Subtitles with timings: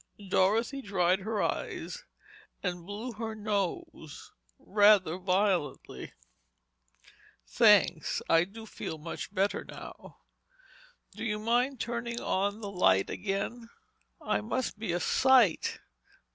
[0.29, 2.05] Dorothy dried her eyes
[2.63, 6.13] and blew her nose rather violently.
[7.45, 10.17] "Thanks—I do feel much better now.
[11.11, 13.69] Do you mind turning on the light again?
[14.19, 15.79] I must be a sight.